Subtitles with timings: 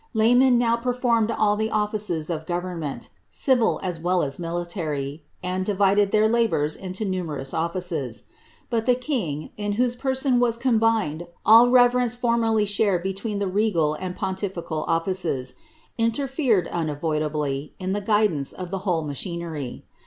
[0.15, 5.65] Laymen now ptr formed all the offices of govcrnmeni, civil as well as military, anci
[5.65, 8.23] divided their labours into numerous offices.
[8.71, 9.51] Gut the kiiif;.
[9.57, 10.15] in whose per.
[10.25, 15.53] ion was combined all the reverence formerly shared between lh« regal and pontifical offices,
[15.99, 19.85] interfered, unavoidably, in the guidance of the wliole machinery.